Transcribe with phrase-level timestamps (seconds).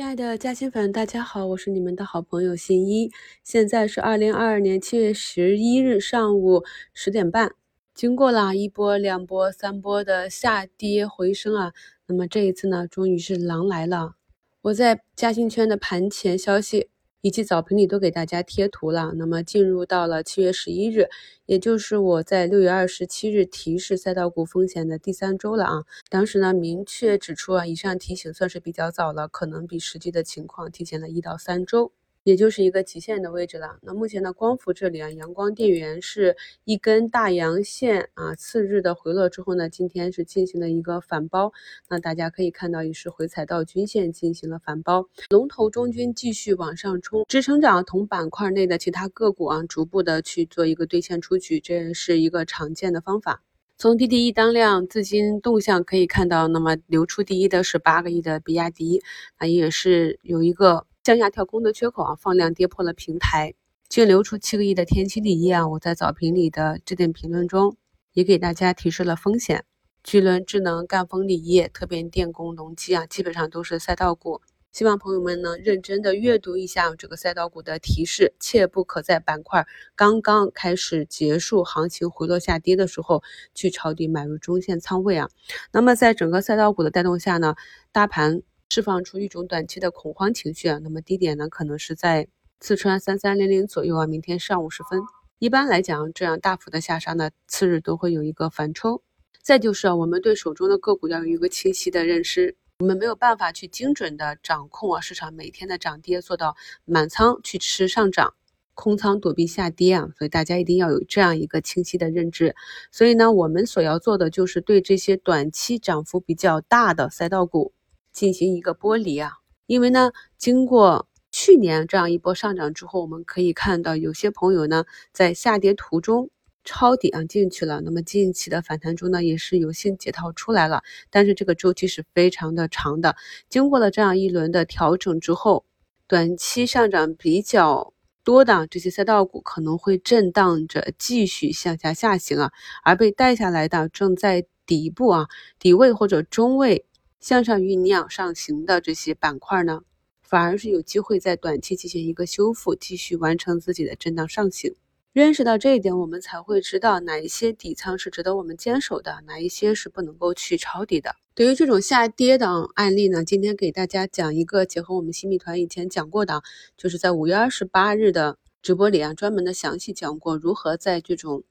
[0.00, 3.10] 亲爱的嘉兴粉，大家好，我是你们的好朋友新一。
[3.44, 7.52] 现在是二零二二年七月十一日上午十点半。
[7.92, 11.74] 经过了一波、两波、三波的下跌回升啊，
[12.06, 14.14] 那么这一次呢，终于是狼来了。
[14.62, 16.88] 我在嘉兴圈的盘前消息。
[17.22, 19.12] 以及早评里都给大家贴图了。
[19.16, 21.08] 那么进入到了七月十一日，
[21.46, 25.84] 也就是我在六月二十七日提示赛道股风险的第三周了啊。
[26.08, 31.92] 当时呢，明确指出啊，以上提醒算是比较早了，可能比实际的情况提前了一到三周。
[32.22, 33.78] 也就是一个极限的位置了。
[33.82, 41.52] 那目前的光伏这里啊，阳光电源是一根大阳线啊，次日的回落之后呢，今天是进行了一个反包。
[41.88, 45.08] 那大家可以看到，也是回踩到均线进行了反包。
[45.30, 53.42] 龙头中军继续往上冲，支撑着同板块内的其他个股啊，逐步的去做一个兑现出局，这也是一个常见的方法。
[53.78, 59.00] 从滴滴一当量资金动向可以看到，那么流出第一的是八个亿的比亚迪，
[59.38, 60.86] 啊，也是有一个。
[61.02, 63.54] 向下跳空的缺口啊，放量跌破了平台，
[63.88, 67.76] 净流出七个亿的天齐锂业啊，我在早评里的置顶评论中
[68.12, 69.64] 也给大家提示了风险。
[70.04, 74.42] 巨轮智能、赣锋锂业、特变电工、隆基啊，基本上都是赛道股。
[74.72, 79.66] 希望朋友们能认真的阅读一下这个赛道股的提示，切不可在板块
[79.96, 83.22] 刚刚开始结束、行情回落下跌的时候
[83.54, 85.28] 去抄底买入中线仓位啊。
[85.72, 87.56] 那么在整个赛道股的带动下呢，
[87.90, 88.42] 大盘。
[88.72, 92.28] 释放出一种短期的恐慌情绪啊，那么低点呢可能是在
[92.60, 95.02] 四川三三零零左右啊，明天上午时分。
[95.40, 99.02] 一般来讲，这样大幅的下杀呢，次日都会有一个反抽。
[99.42, 106.54] 再就是啊，我们对手中的个股要有一个清晰的认识，我们没有办法去精准的掌控啊市场每天的涨跌，做到
[106.84, 108.34] 满仓去吃上涨，
[108.74, 112.54] 空仓躲避下跌啊，所以大家一定要有这样一个清晰的认知。
[112.92, 117.72] 所以呢，我们所要做的就是对这些短期涨幅比较大的赛道股。
[118.12, 119.32] 进行一个剥离啊，
[119.66, 126.28] 因为呢，经过去年这样一波上涨之后，我们可以看到有些朋友呢在下跌途中
[126.64, 133.16] 抄底啊进去了，那么近期的反弹中呢也是有幸解套出来了，但是这个周期是非常的长的，
[133.48, 135.64] 经过了这样一轮的调整之后，
[136.06, 137.94] 短期上涨比较
[138.24, 145.28] 多的这些赛道股可能会震荡着继续向下下行啊，而被带下来的正在底部啊
[145.58, 146.84] 底位或者中位。
[147.20, 149.82] 向上酝酿上行的这些板块呢，
[150.22, 154.74] 反而是有机会在短期进行一个修复，继续完成自己的震荡上行。
[155.12, 161.14] 认识到这一点，我们才会知道哪一些底仓是值得我们坚守的，哪一些是不能够去抄底的。
[161.34, 166.42] 对于这种下跌的案例呢，今天给大家讲一个结合我们新米团以前讲过的，
[166.76, 171.44] 就是在五月二十八日的直播里啊，专门的详细讲过如何在这种。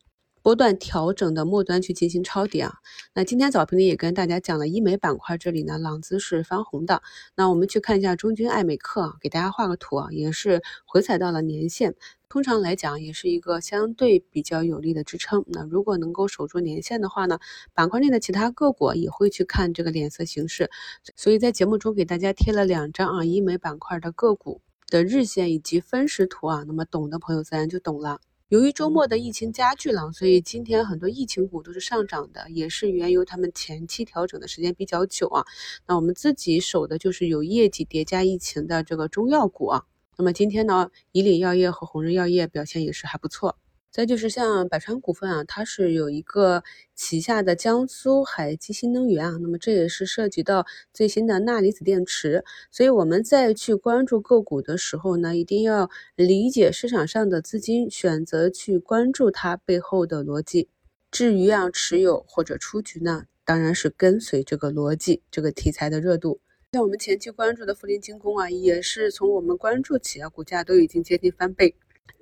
[0.49, 2.73] 波段调整的末端去进行抄底啊，
[3.13, 7.03] 那今天早评里也跟大家讲了医美板块，这里呢朗姿是翻红的。
[7.35, 11.93] 那我们去看一下中军爱美克啊，给大家画个图啊，也是回踩到了年线，
[12.29, 15.45] 通常来讲也是一个相对比较有力的支撑。
[15.49, 17.37] 那如果能够守住年线的话呢，
[17.75, 20.71] 板块内的其他个股也会去看这个脸色形势。
[21.15, 28.19] 所以在节目中给大家贴了两张啊医美板块的个股的日线以及分时图啊，那么懂的朋友自然就懂了。
[28.49, 35.45] 由于周末的疫情加剧了，所以今天很多疫情股都是上涨的，也是缘由他们前期调整的时间比较久啊。
[35.85, 39.83] 那我们自己守的就是有业绩叠加疫情的这个中药股啊。
[40.17, 43.55] 那么今天呢，以岭药业和红日药业表现也是还不错。
[43.91, 46.63] 再就是像百川股份啊，它是有一个
[46.93, 60.69] 旗下的江苏海基新能源啊，那么这也是涉及到最新的钠离子电池，所以我们在去关注个股的时候呢，一定要理解市场上的资金选择去关注它背后的逻辑。
[61.09, 66.39] 至于啊持有或者出局呢，当然是跟随这个逻辑，这个题材的热度。
[66.73, 71.73] 像我们前期关注的富林精工啊，也是从我们关注起啊，股价都已经接近翻倍。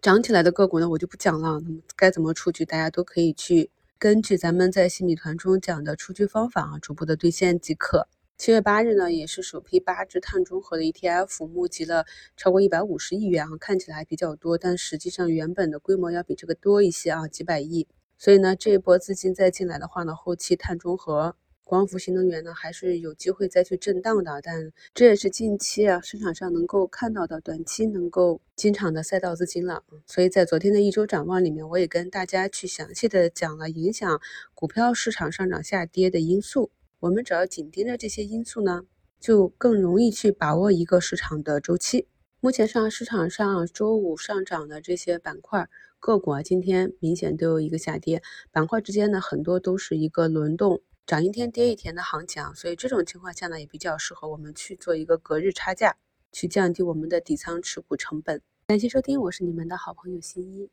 [0.02, 1.60] 涨起来的个股呢，我就不讲了。
[1.60, 8.08] 那么该怎么出局，大家都可以去根据咱们在新米团中讲的出局方法啊，逐步的兑现即可。
[8.38, 12.06] 七月八日呢，也是首批八只碳中和的 ETF 募集了
[12.36, 17.88] 超过一百五十亿元啊，看起来还比较多，但实际上原本的规模要比这个多一些啊，几百亿。
[18.18, 21.36] 所以呢，这一波资金再进来的话呢，后期碳中和。
[21.68, 29.84] 光伏新能源呢，还是有机会再去震荡的，但这也是近期啊市场上能够看到的短期能够进场的赛道资金了。
[30.06, 34.22] 所以在昨天的一周展望里面，我也跟大家去详细的讲了影响
[34.56, 36.72] 股票市场上涨下跌的因素。
[37.02, 38.84] 我们只要紧盯着这些因素呢，
[39.20, 42.08] 就更容易去把握一个市场的周期。
[42.40, 45.68] 目前上市场上周五上涨的这些板块
[46.00, 48.22] 个股啊，今天明显都有一个下跌，
[48.54, 50.82] 板块之间呢很多都是一个轮动。
[51.08, 55.96] 涨一天跌一天的行情，所以这种情况下呢，也比较适合我们去做一个隔日差价。
[56.34, 58.42] 去降低我们的底仓持股成本。
[58.68, 60.70] 感谢收听，我是你们的好朋友新一。